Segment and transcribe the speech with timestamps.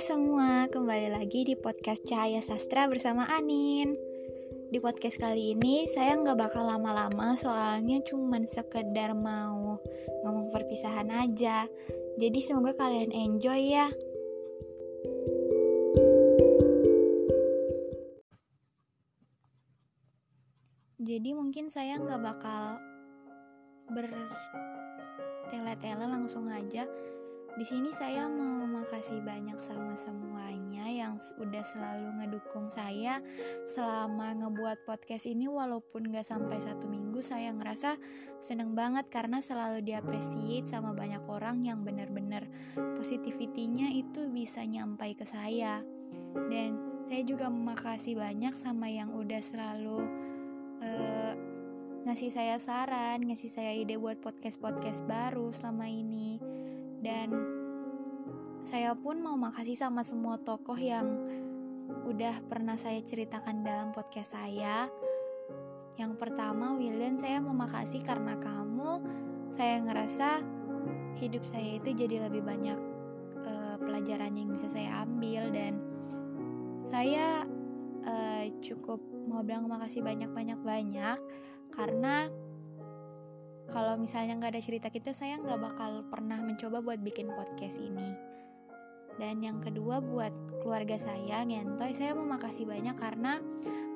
[0.00, 3.92] semua, kembali lagi di podcast Cahaya Sastra bersama Anin.
[4.72, 9.76] Di podcast kali ini saya nggak bakal lama-lama soalnya cuman sekedar mau
[10.24, 11.68] ngomong perpisahan aja.
[12.16, 13.92] Jadi semoga kalian enjoy ya.
[20.96, 22.80] Jadi mungkin saya nggak bakal
[23.92, 26.88] bertele-tele langsung aja
[27.58, 33.18] di sini saya mau makasih banyak sama semuanya yang udah selalu ngedukung saya
[33.74, 35.50] selama ngebuat podcast ini.
[35.50, 37.98] Walaupun gak sampai satu minggu saya ngerasa
[38.38, 42.46] seneng banget karena selalu diapresiasi sama banyak orang yang bener-bener
[42.94, 45.82] positivitinya itu bisa nyampai ke saya.
[46.50, 50.06] Dan saya juga makasih banyak sama yang udah selalu
[50.78, 51.34] uh,
[52.06, 56.40] ngasih saya saran, ngasih saya ide buat podcast-podcast baru selama ini
[57.00, 57.32] dan
[58.64, 61.08] saya pun mau makasih sama semua tokoh yang
[62.06, 64.86] udah pernah saya ceritakan dalam podcast saya.
[65.96, 69.00] Yang pertama, William, saya mau makasih karena kamu.
[69.50, 70.44] Saya ngerasa
[71.18, 72.78] hidup saya itu jadi lebih banyak
[73.44, 75.76] uh, pelajaran yang bisa saya ambil dan
[76.86, 77.44] saya
[78.06, 81.18] uh, cukup mau bilang makasih banyak-banyak-banyak
[81.70, 82.32] karena
[83.70, 88.10] kalau misalnya nggak ada cerita kita saya nggak bakal pernah mencoba buat bikin podcast ini.
[89.18, 90.32] Dan yang kedua buat
[90.64, 93.38] keluarga saya ngentoy saya mau makasih banyak karena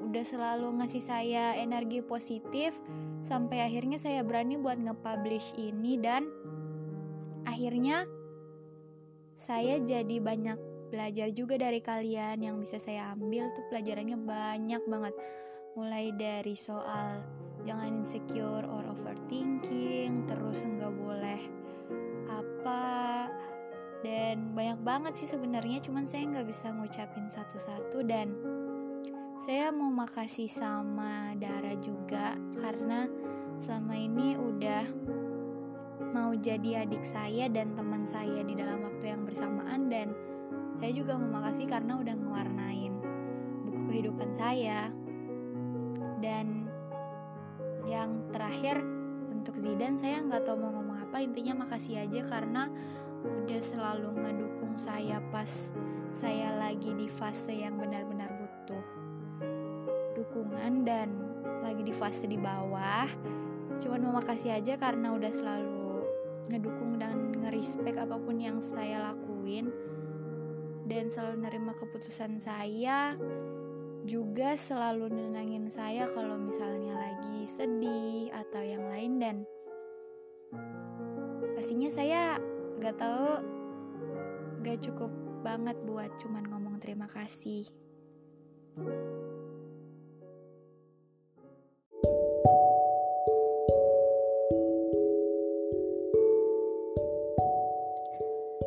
[0.00, 2.72] udah selalu ngasih saya energi positif
[3.28, 6.24] sampai akhirnya saya berani buat nge-publish ini dan
[7.44, 8.08] akhirnya
[9.36, 10.58] saya jadi banyak
[10.90, 12.42] belajar juga dari kalian.
[12.42, 15.14] Yang bisa saya ambil tuh pelajarannya banyak banget
[15.78, 17.22] mulai dari soal
[17.62, 21.40] jangan insecure or overthinking terus nggak boleh
[22.30, 23.28] apa
[24.00, 28.32] dan banyak banget sih sebenarnya cuman saya nggak bisa ngucapin satu-satu dan
[29.40, 33.08] saya mau makasih sama Dara juga karena
[33.60, 34.84] selama ini udah
[36.10, 40.16] mau jadi adik saya dan teman saya di dalam waktu yang bersamaan dan
[40.80, 42.92] saya juga mau makasih karena udah ngewarnain
[43.68, 44.88] buku kehidupan saya
[46.20, 46.68] dan
[47.88, 48.80] yang terakhir
[49.32, 51.24] untuk Zidan saya nggak tahu mau ngomong apa.
[51.24, 52.68] Intinya makasih aja karena
[53.20, 55.72] udah selalu ngedukung saya pas
[56.16, 58.84] saya lagi di fase yang benar-benar butuh
[60.16, 61.08] dukungan dan
[61.64, 63.08] lagi di fase di bawah.
[63.80, 66.04] Cuman mau makasih aja karena udah selalu
[66.52, 69.72] ngedukung dan ngerespek apa pun yang saya lakuin.
[70.90, 73.14] Dan selalu nerima keputusan saya
[74.08, 79.36] juga selalu nenangin saya kalau misalnya lagi sedih atau yang lain dan
[81.56, 82.40] pastinya saya
[82.80, 83.28] gak tahu
[84.64, 87.64] gak cukup banget buat cuman ngomong terima kasih.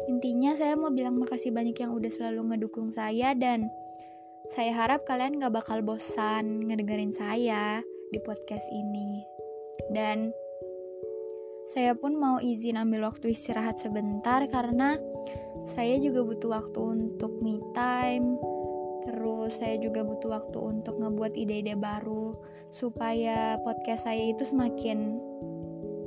[0.10, 3.68] Intinya saya mau bilang makasih banyak yang udah selalu ngedukung saya dan
[4.52, 7.80] saya harap kalian gak bakal bosan ngedengerin saya
[8.12, 9.24] di podcast ini.
[9.88, 10.36] Dan
[11.72, 15.00] saya pun mau izin ambil waktu istirahat sebentar karena
[15.64, 18.36] saya juga butuh waktu untuk me time.
[19.08, 22.36] Terus saya juga butuh waktu untuk ngebuat ide-ide baru
[22.68, 25.20] supaya podcast saya itu semakin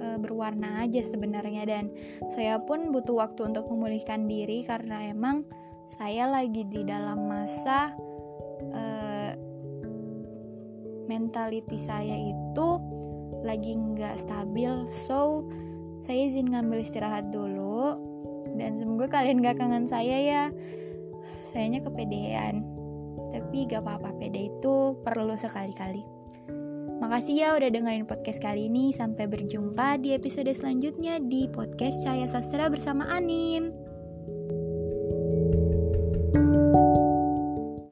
[0.00, 1.84] uh, berwarna aja sebenarnya dan
[2.32, 5.44] saya pun butuh waktu untuk memulihkan diri karena emang
[5.86, 7.94] saya lagi di dalam masa
[8.75, 9.33] uh,
[11.06, 12.69] mentality saya itu
[13.47, 14.87] lagi nggak stabil.
[14.91, 15.47] So
[16.06, 17.99] saya izin ngambil istirahat dulu.
[18.56, 20.45] Dan semoga kalian gak kangen saya ya.
[21.45, 22.65] Sayanya kepedean.
[23.34, 26.00] Tapi gak apa-apa pede itu perlu sekali-kali.
[26.97, 28.95] Makasih ya udah dengerin podcast kali ini.
[28.97, 33.85] Sampai berjumpa di episode selanjutnya di podcast Cahaya Sastra bersama Anin